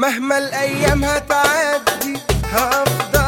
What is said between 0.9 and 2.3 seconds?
هتعدي